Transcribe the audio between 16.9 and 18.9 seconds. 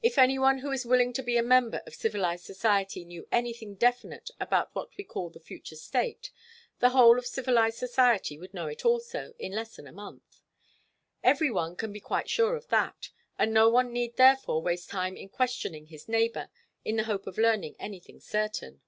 the hope of learning anything certain.